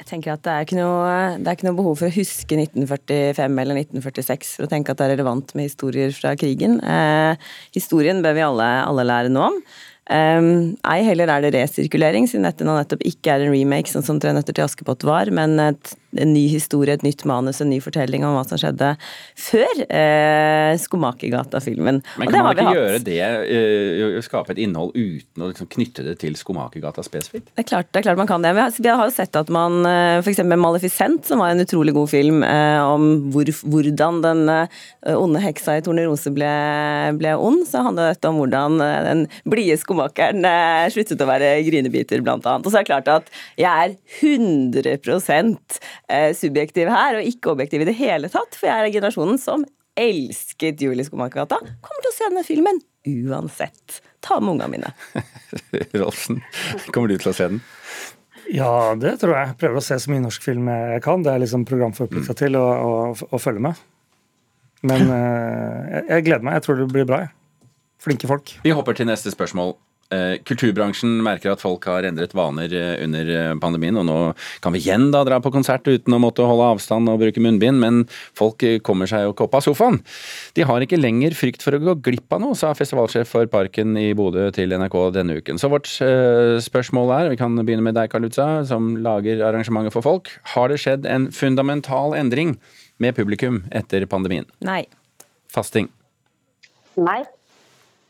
Jeg 0.00 0.08
tenker 0.08 0.32
at 0.32 0.44
det 0.46 0.52
er, 0.54 0.70
noe, 0.78 1.12
det 1.36 1.44
er, 1.44 1.56
ikke 1.58 1.66
noe, 1.68 1.76
behov 1.76 1.98
for 2.00 2.08
å 2.08 2.14
huske 2.14 2.56
1945 2.56 3.58
eller 3.62 3.80
1946 3.82 4.54
for 4.56 4.64
å 4.64 4.70
tenke 4.72 4.94
at 4.94 5.00
det 5.00 5.06
er 5.06 5.12
relevant 5.18 5.52
med 5.58 5.68
historier 5.68 6.14
fra 6.16 6.32
krigen. 6.40 6.78
Eh, 6.80 7.50
historien 7.76 8.22
bør 8.24 8.38
vi 8.38 8.46
alle, 8.46 8.68
alle 8.86 9.04
lære 9.10 9.32
noe 9.34 9.50
om. 9.50 9.62
Ei 10.10 11.02
heller 11.06 11.30
er 11.30 11.44
det 11.44 11.52
resirkulering, 11.54 12.24
siden 12.26 12.48
dette 12.48 12.66
nå 12.66 12.74
nettopp 12.74 13.04
ikke 13.06 13.36
er 13.36 13.44
en 13.44 13.52
remake, 13.54 13.92
sånn 13.92 14.02
som 14.02 14.18
'Tre 14.18 14.32
nøtter 14.34 14.56
til 14.56 14.64
Askepott' 14.64 15.06
var, 15.06 15.30
men 15.30 15.54
et 15.62 15.92
en 16.18 16.32
ny 16.34 16.46
historie, 16.50 16.94
et 16.94 17.04
nytt 17.06 17.22
manus, 17.28 17.60
en 17.62 17.70
ny 17.70 17.78
fortelling 17.82 18.24
om 18.26 18.34
hva 18.34 18.42
som 18.48 18.58
skjedde 18.60 18.92
før 19.38 19.82
eh, 19.86 20.72
Skomakergata-filmen. 20.80 22.00
Men 22.18 22.32
kan 22.32 22.46
man 22.46 22.58
ikke 22.58 22.74
gjøre 22.74 23.02
det, 23.06 23.20
uh, 23.20 24.18
skape 24.24 24.54
et 24.54 24.62
innhold 24.64 24.94
uten 24.96 25.44
å 25.44 25.50
liksom 25.50 25.68
knytte 25.70 26.04
det 26.06 26.16
til 26.22 26.36
Skomakergata 26.38 27.04
spesifikt? 27.06 27.50
Det 27.54 27.64
er, 27.64 27.68
klart, 27.68 27.90
det 27.92 28.02
er 28.02 28.08
klart 28.08 28.20
man 28.20 28.30
kan 28.30 28.44
det. 28.44 28.54
Vi 28.56 28.64
har, 28.64 28.74
vi 28.74 28.90
har 28.90 29.06
jo 29.06 29.14
sett 29.14 29.38
at 29.38 29.52
man 29.54 29.80
uh, 29.86 30.18
f.eks. 30.20 30.42
Maleficent, 30.50 31.24
som 31.28 31.42
var 31.42 31.54
en 31.54 31.62
utrolig 31.62 31.94
god 31.96 32.10
film 32.10 32.42
eh, 32.46 32.80
om 32.82 33.30
hvor, 33.34 33.48
hvordan 33.70 34.20
den 34.24 34.42
uh, 34.50 34.80
onde 35.14 35.42
heksa 35.42 35.78
i 35.78 35.84
Tornerose 35.84 36.32
ble, 36.34 36.50
ble 37.20 37.36
ond, 37.38 37.62
så 37.68 37.84
handler 37.86 38.14
dette 38.14 38.30
om 38.30 38.40
hvordan 38.40 38.80
den 38.80 39.24
blide 39.48 39.78
skomakeren 39.80 40.44
sluttet 40.92 41.22
å 41.22 41.28
være 41.28 41.52
grinebiter, 41.66 42.22
blant 42.24 42.46
annet. 42.48 42.66
Og 42.66 42.72
så 42.72 42.80
er 42.80 42.86
det 42.86 42.90
klart 42.90 43.10
at 43.12 43.30
jeg 43.60 43.70
er 43.70 43.96
100 44.20 44.98
Eh, 45.00 45.99
subjektiv 46.36 46.90
her, 46.90 47.18
og 47.18 47.26
ikke 47.28 47.52
objektiv 47.54 47.84
i 47.84 47.88
det 47.88 47.96
hele 47.98 48.30
tatt. 48.32 48.56
For 48.58 48.70
jeg 48.70 48.86
er 48.88 48.94
generasjonen 48.94 49.40
som 49.40 49.66
elsket 50.00 50.80
Julie 50.82 51.04
Skomakergata. 51.06 51.58
Kommer 51.84 52.04
til 52.04 52.12
å 52.12 52.16
se 52.16 52.28
denne 52.28 52.46
filmen 52.46 52.80
uansett. 53.06 54.00
Ta 54.20 54.40
med 54.40 54.54
ungene 54.54 54.68
mine. 54.68 54.92
Rolfsen, 56.00 56.40
kommer 56.92 57.10
du 57.10 57.16
til 57.18 57.32
å 57.32 57.36
se 57.36 57.48
den? 57.52 57.62
Ja, 58.50 58.94
det 58.98 59.16
tror 59.22 59.36
jeg. 59.36 59.54
Prøver 59.60 59.80
å 59.80 59.84
se 59.84 59.98
så 60.02 60.10
mye 60.12 60.24
norsk 60.24 60.44
film 60.44 60.68
jeg 60.72 61.02
kan. 61.04 61.24
Det 61.24 61.32
er 61.32 61.42
liksom 61.44 61.66
programforplikta 61.68 62.34
mm. 62.34 62.40
til 62.40 62.58
å, 62.58 62.64
å, 62.66 62.94
å, 63.30 63.40
følge 63.40 63.62
med. 63.68 63.84
Men 64.86 65.06
uh, 65.06 65.86
jeg, 65.94 66.02
jeg, 66.08 66.26
gleder 66.26 66.46
meg. 66.46 66.58
Jeg 66.58 66.66
tror 66.66 66.82
det 66.82 66.88
blir 66.90 67.06
bra. 67.08 67.22
Flinke 68.00 68.30
folk. 68.30 68.56
Vi 68.64 68.74
hopper 68.74 68.96
til 68.96 69.08
neste 69.10 69.32
spørsmål. 69.32 69.76
Eh, 70.10 70.40
kulturbransjen 70.42 71.20
merker 71.22 71.52
at 71.52 71.60
folk 71.62 71.84
har 71.86 72.02
endret 72.08 72.32
vaner 72.34 72.72
eh, 72.74 72.96
under 73.04 73.28
eh, 73.30 73.52
pandemien, 73.62 73.94
og 74.00 74.08
nå 74.08 74.16
kan 74.64 74.74
vi 74.74 74.80
igjen 74.82 75.06
da 75.14 75.20
dra 75.26 75.38
på 75.38 75.52
konsert 75.54 75.86
uten 75.86 76.16
å 76.16 76.18
måtte 76.18 76.42
holde 76.46 76.66
avstand 76.72 77.06
og 77.12 77.20
bruke 77.22 77.42
munnbind, 77.42 77.78
men 77.78 78.02
folk 78.38 78.64
kommer 78.86 79.06
seg 79.10 79.22
jo 79.22 79.36
ikke 79.36 79.46
opp 79.46 79.54
av 79.60 79.64
sofaen. 79.68 80.00
De 80.58 80.66
har 80.66 80.82
ikke 80.82 80.98
lenger 80.98 81.38
frykt 81.38 81.62
for 81.62 81.78
å 81.78 81.82
gå 81.84 81.96
glipp 82.10 82.34
av 82.34 82.42
noe, 82.42 82.58
sa 82.58 82.72
festivalsjef 82.74 83.30
for 83.30 83.46
Parken 83.52 83.94
i 84.00 84.10
Bodø 84.18 84.48
til 84.56 84.74
NRK 84.74 84.98
denne 85.14 85.38
uken. 85.38 85.62
Så 85.62 85.70
vårt 85.70 85.86
spørsmål 85.86 87.14
er, 87.20 87.30
vi 87.30 87.38
kan 87.38 87.54
begynne 87.62 87.86
med 87.86 87.94
deg 87.98 88.10
Karlutza, 88.10 88.50
som 88.66 88.96
lager 89.04 89.46
arrangementer 89.46 89.94
for 89.94 90.06
folk. 90.06 90.34
Har 90.56 90.74
det 90.74 90.82
skjedd 90.82 91.06
en 91.06 91.30
fundamental 91.34 92.18
endring 92.18 92.56
med 92.98 93.14
publikum 93.14 93.62
etter 93.70 94.10
pandemien? 94.10 94.50
Nei. 94.66 94.82
Fasting? 95.54 95.86
Nei. 96.98 97.20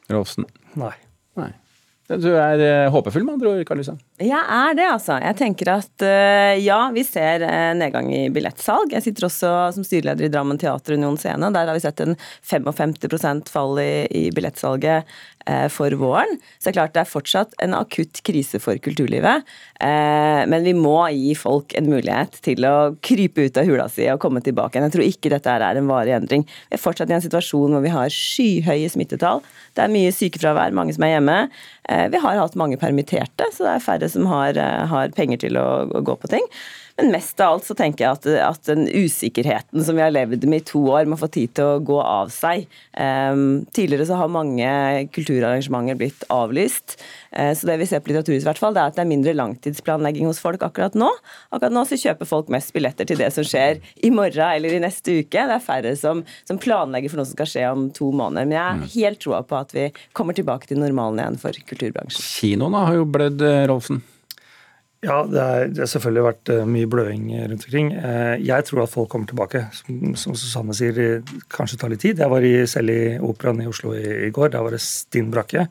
Rolfsen? 0.08 0.48
Nei. 0.80 0.94
Nei. 1.36 1.52
Du 2.18 2.30
er 2.34 2.62
eh, 2.64 2.88
håpefull, 2.90 3.24
med 3.26 3.36
andre 3.38 3.52
ord, 3.52 3.64
Karl 3.68 3.84
Jeg 4.20 4.36
er 4.36 4.74
det, 4.76 4.84
altså. 4.84 5.14
Jeg 5.16 5.36
tenker 5.38 5.70
at 5.78 6.04
uh, 6.04 6.52
ja, 6.60 6.90
vi 6.92 7.00
ser 7.08 7.40
uh, 7.40 7.72
nedgang 7.72 8.10
i 8.12 8.26
billettsalg. 8.28 8.92
Jeg 8.92 9.06
sitter 9.06 9.30
også 9.30 9.52
som 9.72 9.86
styreleder 9.86 10.26
i 10.26 10.32
Drammen 10.32 10.60
Teaterunion 10.60 11.16
Scene. 11.16 11.48
Der 11.54 11.70
har 11.70 11.76
vi 11.78 11.80
sett 11.80 12.02
en 12.04 12.18
55 12.44 13.48
fall 13.48 13.80
i, 13.80 14.26
billettsalget 14.36 15.08
uh, 15.48 15.68
for 15.72 15.96
våren. 15.96 16.36
Så 16.58 16.68
det 16.68 16.74
er 16.74 16.76
klart 16.82 16.98
det 16.98 17.00
er 17.06 17.08
fortsatt 17.14 17.56
en 17.64 17.78
akutt 17.78 18.20
krise 18.26 18.60
for 18.60 18.76
kulturlivet. 18.76 19.48
men 19.80 20.64
vi 20.64 20.74
må 20.76 21.08
gi 21.16 21.32
folk 21.34 21.72
en 21.78 21.86
mulighet 21.88 22.34
til 22.44 22.66
å 22.68 22.92
krype 23.00 23.46
ut 23.48 23.56
av 23.56 23.64
hula 23.64 23.86
si 23.88 24.04
og 24.12 24.20
komme 24.20 24.42
tilbake. 24.44 24.76
Jeg 24.76 24.92
tror 24.92 25.06
ikke 25.06 25.32
dette 25.32 25.54
er 25.54 25.80
en 25.80 25.88
varig 25.88 26.12
endring. 26.12 26.44
Vi 26.68 26.76
er 26.76 26.82
fortsatt 26.82 27.08
i 27.08 27.16
en 27.16 27.24
situasjon 27.24 27.72
hvor 27.72 27.80
vi 27.80 27.94
har 27.94 28.12
skyhøye 28.12 28.90
smittetall. 28.92 29.40
Det 29.72 29.86
er 29.86 29.94
mye 29.94 30.12
sykefravær, 30.12 30.76
mange 30.76 30.92
som 30.92 31.06
er 31.08 31.14
hjemme. 31.14 31.38
vi 32.12 32.20
har 32.20 32.42
hatt 32.42 32.58
mange 32.60 32.76
permitterte, 32.76 33.48
så 33.56 33.64
det 33.64 33.72
er 33.72 33.86
færre 33.86 34.09
som 34.12 34.26
har, 34.30 34.58
eh, 34.58 34.86
har 34.90 35.14
penger 35.16 35.40
til 35.46 35.58
å, 35.60 35.68
å, 35.88 36.02
gå 36.04 36.16
på 36.20 36.30
ting. 36.32 36.46
Men 36.98 37.12
mest 37.14 37.40
av 37.40 37.54
alt 37.54 37.66
så 37.68 37.76
tenker 37.78 38.04
jeg 38.04 38.18
at, 38.18 38.28
at, 38.44 38.62
den 38.70 38.86
usikkerheten 38.88 39.84
som 39.84 39.96
vi 39.96 40.04
har 40.04 40.12
levd 40.12 40.44
med 40.50 40.62
i 40.62 40.66
to 40.70 40.82
år, 40.92 41.08
må 41.08 41.18
få 41.20 41.30
tid 41.32 41.54
til 41.56 41.76
å 41.76 41.82
gå 41.84 41.98
av 42.02 42.30
seg. 42.34 42.66
Um, 42.94 43.64
tidligere 43.76 44.08
så 44.10 44.18
har 44.20 44.32
mange 44.32 44.70
kulturarrangementer 45.14 45.98
blitt 46.00 46.26
avlyst. 46.32 46.98
Uh, 47.32 47.52
så 47.56 47.70
det 47.70 47.78
vi 47.80 47.88
ser 47.90 48.02
på 48.04 48.12
Litteraturhuset, 48.12 48.48
hvert 48.48 48.62
fall, 48.62 48.76
det 48.76 48.82
er 48.82 48.92
at 48.92 48.98
det 48.98 49.04
er 49.04 49.10
mindre 49.10 49.36
langtidsplanlegging 49.38 50.28
hos 50.28 50.42
folk 50.42 50.64
akkurat 50.66 50.96
nå. 50.98 51.08
Akkurat 51.54 51.74
nå 51.74 51.86
så 51.88 51.98
kjøper 52.00 52.28
folk 52.28 52.52
mest 52.52 52.74
billetter 52.76 53.08
til 53.08 53.20
det 53.22 53.30
som 53.34 53.46
skjer 53.46 53.80
i 54.04 54.12
morgen 54.14 54.56
eller 54.60 54.76
i 54.76 54.82
neste 54.82 55.20
uke. 55.22 55.46
Det 55.50 55.56
er 55.56 55.64
færre 55.64 55.94
som, 55.98 56.24
som 56.48 56.60
planlegger 56.60 57.12
for 57.12 57.22
noe 57.22 57.28
som 57.28 57.38
skal 57.38 57.52
skje 57.54 57.66
om 57.72 57.88
to 57.96 58.12
måneder. 58.12 58.48
Men 58.48 58.58
jeg 58.58 58.64
har 58.66 58.80
mm. 58.80 58.86
helt 58.96 59.22
troa 59.24 59.42
på 59.46 59.58
at 59.58 59.74
vi 59.76 59.88
kommer 60.16 60.36
tilbake 60.36 60.70
til 60.70 60.80
normalen 60.82 61.22
igjen 61.22 61.42
for 61.42 61.66
kulturbransjen. 61.72 62.24
Kinoene 62.40 62.86
har 62.86 63.00
jo 63.00 63.08
blødd, 63.08 63.44
Rolfen. 63.70 63.70
Rolfsen? 63.70 64.02
Ja, 65.00 65.22
det 65.24 65.40
har 65.40 65.88
selvfølgelig 65.88 66.24
vært 66.26 66.50
uh, 66.52 66.66
mye 66.68 66.88
bløing 66.90 67.30
rundt 67.32 67.64
omkring. 67.64 67.94
Uh, 67.96 68.36
jeg 68.36 68.66
tror 68.68 68.82
at 68.82 68.92
folk 68.92 69.08
kommer 69.08 69.30
tilbake. 69.30 69.62
Som, 69.72 70.12
som 70.20 70.36
Susanne 70.36 70.76
sier, 70.76 71.22
kanskje 71.52 71.78
tar 71.80 71.92
litt 71.92 72.04
tid. 72.04 72.20
Jeg 72.20 72.32
var 72.32 72.44
i, 72.44 72.52
selv 72.68 72.92
i 72.92 73.16
Operaen 73.16 73.62
i 73.64 73.68
Oslo 73.70 73.94
i, 73.96 74.04
i, 74.26 74.28
går. 74.34 74.52
Der 74.52 74.66
var 74.66 74.76
det 74.76 74.82
stinn 74.84 75.32
brakke. 75.32 75.64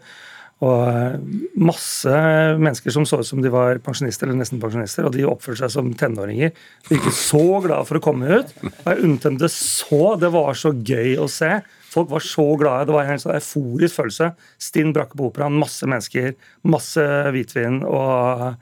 Og 0.65 1.21
masse 1.61 2.15
mennesker 2.59 2.91
som 2.91 3.05
så 3.07 3.21
ut 3.21 3.29
som 3.29 3.43
de 3.45 3.51
var 3.53 3.77
pensjonister, 3.85 4.27
eller 4.27 4.41
nesten 4.41 4.59
pensjonister, 4.59 5.05
og 5.07 5.13
de 5.13 5.29
oppførte 5.29 5.61
seg 5.61 5.75
som 5.77 5.93
tenåringer. 6.01 6.51
De 6.89 6.97
virket 6.97 7.15
så 7.21 7.45
glade 7.63 7.85
for 7.87 8.01
å 8.01 8.03
komme 8.09 8.41
ut. 8.41 8.51
Og 8.65 8.89
jeg 8.89 9.05
unnet 9.05 9.39
det 9.45 9.53
så. 9.53 10.01
Det 10.19 10.33
var 10.33 10.57
så 10.57 10.73
gøy 10.73 11.15
å 11.21 11.29
se. 11.31 11.53
Folk 11.93 12.09
var 12.11 12.25
så 12.25 12.49
glade. 12.59 12.89
Det 12.89 12.97
var 12.97 13.13
en 13.13 13.21
sånn 13.21 13.37
euforisk 13.37 14.01
følelse. 14.01 14.33
Stinn 14.57 14.91
brakke 14.97 15.21
på 15.21 15.29
Operaen, 15.29 15.61
masse 15.61 15.85
mennesker, 15.85 16.33
masse 16.65 17.09
hvitvin. 17.29 17.83
og 17.85 18.57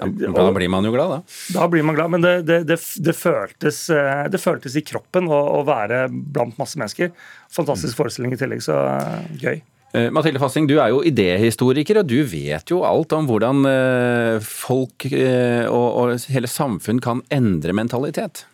da 0.00 0.48
blir 0.52 0.70
man 0.72 0.86
jo 0.86 0.92
glad, 0.94 1.14
da. 1.14 1.38
Da 1.54 1.68
blir 1.70 1.84
man 1.86 1.96
glad, 1.96 2.10
Men 2.10 2.24
det, 2.24 2.34
det, 2.48 2.58
det, 2.68 2.78
det 3.04 3.14
føltes, 3.16 3.86
eh, 3.90 4.40
føltes, 4.40 4.76
i 4.76 4.84
kroppen 4.86 5.30
å, 5.30 5.40
å, 5.58 5.62
være 5.66 6.06
blant 6.10 6.58
masse 6.60 6.78
mennesker. 6.80 7.12
Fantastisk 7.52 7.94
mm. 7.94 7.98
forestilling 8.00 8.36
i 8.36 8.40
tillegg, 8.40 8.64
så 8.64 8.78
eh, 8.90 9.30
gøy. 9.42 9.62
Uh, 9.96 10.10
Mathilde 10.12 10.42
Fasting, 10.42 10.66
du 10.68 10.76
er 10.82 10.90
jo 10.92 11.00
idéhistoriker, 11.06 12.02
og 12.02 12.10
du 12.10 12.18
vet 12.28 12.72
jo 12.72 12.82
alt 12.84 13.14
om 13.16 13.28
hvordan 13.30 13.62
uh, 13.64 14.42
folk 14.44 15.06
uh, 15.12 15.64
og, 15.70 15.86
og 15.86 16.28
hele 16.34 16.50
samfunn 16.50 17.00
kan 17.00 17.22
endre 17.32 17.76
mentalitet. 17.76 18.44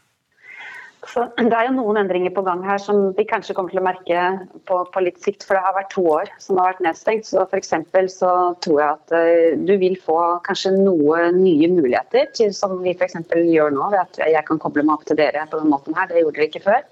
Så 1.11 1.25
det 1.35 1.50
er 1.50 1.66
jo 1.66 1.75
noen 1.75 1.99
endringer 2.04 2.30
på 2.35 2.44
gang 2.47 2.61
her 2.62 2.78
som 2.78 3.11
vi 3.16 3.25
kanskje 3.26 3.56
kommer 3.56 3.75
til 3.75 3.80
å 3.80 3.85
merke 3.85 4.21
på, 4.68 4.76
på 4.94 5.02
litt 5.02 5.18
sikt, 5.23 5.42
for 5.42 5.59
det 5.59 5.62
har 5.64 5.75
vært 5.75 5.90
to 5.94 6.04
år 6.14 6.30
som 6.42 6.61
har 6.61 6.73
vært 6.73 6.85
nedstengt. 6.87 7.26
Så 7.26 7.42
f.eks. 7.42 7.73
så 8.14 8.32
tror 8.62 8.78
jeg 8.78 8.88
at 8.88 9.14
uh, 9.16 9.59
du 9.66 9.75
vil 9.80 9.97
få 9.99 10.18
kanskje 10.47 10.75
noe 10.76 11.26
nye 11.35 11.71
muligheter, 11.73 12.30
til, 12.38 12.52
som 12.54 12.78
vi 12.85 12.94
f.eks. 12.94 13.18
gjør 13.35 13.75
nå, 13.75 13.88
ved 13.92 14.00
at 14.04 14.21
jeg 14.30 14.47
kan 14.47 14.62
koble 14.62 14.87
meg 14.87 15.00
opp 15.00 15.09
til 15.09 15.18
dere 15.18 15.42
på 15.50 15.59
den 15.59 15.73
måten 15.73 15.99
her. 15.99 16.06
Det 16.11 16.23
gjorde 16.23 16.38
dere 16.38 16.49
ikke 16.50 16.64
før. 16.68 16.87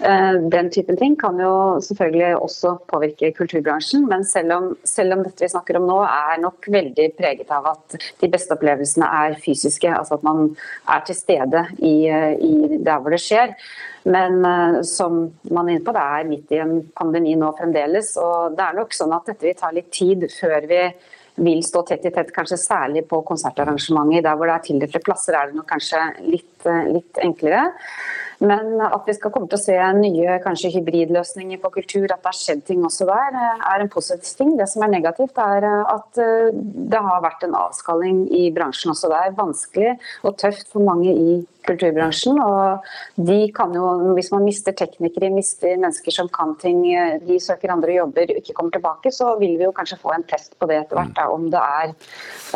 Uh, 0.00 0.40
den 0.56 0.72
typen 0.72 1.00
ting 1.00 1.18
kan 1.20 1.38
jo 1.42 1.52
selvfølgelig 1.84 2.40
også 2.40 2.74
påvirke 2.90 3.32
kulturbransjen, 3.36 4.08
men 4.08 4.24
selv 4.24 4.56
om, 4.56 4.70
selv 4.88 5.18
om 5.18 5.26
dette 5.26 5.44
vi 5.44 5.52
snakker 5.52 5.76
om 5.76 5.88
nå 5.90 6.00
er 6.06 6.40
nok 6.40 6.70
veldig 6.72 7.10
preget 7.18 7.52
av 7.52 7.68
at 7.74 8.00
de 8.20 8.30
beste 8.30 8.56
opplevelsene 8.56 9.06
er 9.20 9.36
fysiske, 9.44 9.90
altså 9.92 10.16
at 10.16 10.26
man 10.26 10.46
er 10.88 11.04
til 11.06 11.16
stede 11.18 11.64
i, 11.78 11.94
eh, 12.08 12.34
i 12.40 12.80
der 12.80 13.00
hvor 13.02 13.14
det 13.14 13.20
skjer, 13.22 13.49
men 14.10 14.40
uh, 14.44 14.80
som 14.86 15.22
man 15.50 15.68
er 15.68 15.78
inne 15.78 15.86
på, 15.86 15.94
det 15.96 16.04
er 16.04 16.28
midt 16.28 16.52
i 16.54 16.60
en 16.62 16.76
pandemi 16.96 17.36
nå 17.38 17.52
fremdeles. 17.58 18.14
Og 18.20 18.56
det 18.56 18.66
er 18.66 18.78
nok 18.78 18.94
sånn 18.96 19.16
at 19.16 19.32
dette 19.32 19.48
vil 19.48 19.58
ta 19.58 19.72
litt 19.74 19.90
tid 19.94 20.28
før 20.32 20.68
vi 20.70 20.84
vil 21.40 21.62
stå 21.64 21.82
tett 21.88 22.04
i 22.04 22.12
tett, 22.12 22.32
kanskje 22.34 22.58
særlig 22.60 23.06
på 23.08 23.22
konsertarrangementer. 23.28 24.24
Der 24.26 24.36
hvor 24.36 24.50
det 24.50 24.56
er 24.56 24.66
tildelte 24.66 25.02
plasser, 25.04 25.36
er 25.36 25.50
det 25.50 25.60
nok 25.60 25.68
kanskje 25.70 26.02
litt, 26.26 26.59
uh, 26.68 26.88
litt 26.90 27.20
enklere. 27.22 27.68
Men 28.40 28.80
at 28.80 29.04
vi 29.04 29.12
skal 29.12 29.32
komme 29.34 29.50
til 29.50 29.58
å 29.58 29.60
se 29.60 29.74
nye 29.98 30.38
kanskje 30.40 30.70
hybridløsninger 30.78 31.60
på 31.60 31.72
kultur, 31.74 32.06
at 32.08 32.22
det 32.22 32.30
har 32.30 32.38
skjedd 32.38 32.62
ting 32.70 32.86
også 32.88 33.04
der, 33.10 33.36
eh, 33.36 33.66
er 33.68 33.82
en 33.84 33.92
positiv 33.92 34.30
ting. 34.38 34.54
Det 34.56 34.64
som 34.72 34.82
er 34.82 34.94
negativt, 34.94 35.36
er 35.36 35.66
at 35.68 36.16
det 36.16 37.02
har 37.04 37.20
vært 37.20 37.44
en 37.44 37.58
avskalling 37.60 38.22
i 38.32 38.48
bransjen 38.56 38.94
også. 38.94 39.12
Det 39.12 39.20
er 39.20 39.36
vanskelig 39.36 39.90
og 40.24 40.38
tøft 40.40 40.72
for 40.72 40.80
mange 40.80 41.12
i 41.12 41.36
kulturbransjen. 41.66 42.38
Og 42.42 43.26
de 43.28 43.38
kan 43.56 43.74
jo, 43.74 44.14
hvis 44.16 44.30
man 44.34 44.44
mister 44.46 44.74
teknikere, 44.76 45.30
mister 45.34 45.76
mennesker 45.76 46.14
som 46.14 46.30
kan 46.32 46.54
ting, 46.60 46.82
de 47.26 47.38
søker 47.42 47.72
andre 47.74 47.96
jobber, 47.98 48.34
ikke 48.40 48.56
kommer 48.56 48.74
tilbake, 48.76 49.12
så 49.14 49.34
vil 49.40 49.56
vi 49.58 49.66
jo 49.66 49.74
kanskje 49.76 50.00
få 50.00 50.14
en 50.14 50.26
test 50.30 50.56
på 50.58 50.68
det 50.70 50.80
etter 50.82 51.00
hvert. 51.00 51.14
Da, 51.16 51.28
om, 51.32 51.48
det 51.52 51.60
er, 51.60 51.94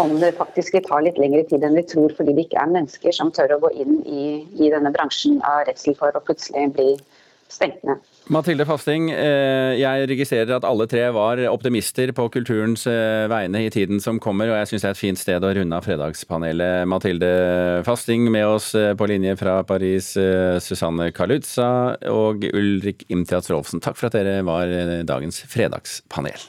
om 0.02 0.16
det 0.20 0.34
faktisk 0.38 0.78
tar 0.86 1.04
litt 1.06 1.20
lengre 1.20 1.44
tid 1.48 1.64
enn 1.66 1.78
vi 1.78 1.86
tror, 1.90 2.14
fordi 2.16 2.36
det 2.36 2.48
ikke 2.48 2.62
er 2.62 2.74
mennesker 2.78 3.14
som 3.14 3.32
tør 3.34 3.56
å 3.56 3.62
gå 3.66 3.74
inn 3.84 3.93
i, 4.02 4.24
i 4.58 4.70
denne 4.72 4.92
bransjen 4.94 5.40
av 5.46 5.64
redsel 5.68 5.96
for 5.98 6.14
å 6.14 6.22
plutselig 6.24 6.70
bli 6.74 6.90
stengt 7.54 7.82
ned. 7.86 8.02
Mathilde 8.32 8.64
Fasting, 8.64 9.10
eh, 9.12 9.74
jeg 9.76 10.06
registrerer 10.08 10.54
at 10.56 10.64
alle 10.64 10.86
tre 10.88 11.02
var 11.12 11.42
optimister 11.50 12.08
på 12.16 12.24
kulturens 12.32 12.86
eh, 12.88 13.26
vegne 13.28 13.66
i 13.66 13.72
tiden 13.72 14.00
som 14.00 14.20
kommer, 14.22 14.48
og 14.48 14.56
jeg 14.62 14.70
syns 14.70 14.86
det 14.86 14.88
er 14.88 14.96
et 14.96 15.02
fint 15.02 15.20
sted 15.20 15.44
å 15.44 15.52
runde 15.58 15.76
av 15.76 15.84
Fredagspanelet. 15.84 16.88
Mathilde 16.88 17.30
Fasting 17.84 18.30
med 18.32 18.48
oss 18.48 18.72
eh, 18.78 18.94
på 18.96 19.08
linje 19.10 19.36
fra 19.40 19.58
Paris, 19.68 20.14
Susanne 20.64 21.10
Kalutza 21.12 21.68
og 22.08 22.48
Ulrik 22.48 23.04
Imtiaz 23.12 23.52
Rolfsen. 23.52 23.84
Takk 23.84 24.00
for 24.00 24.08
at 24.08 24.16
dere 24.16 24.40
var 24.46 24.72
dagens 25.04 25.44
fredagspanel. 25.50 26.48